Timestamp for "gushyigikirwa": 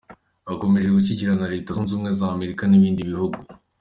0.89-1.35